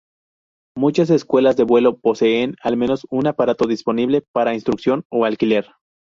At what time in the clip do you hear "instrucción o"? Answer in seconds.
4.55-5.25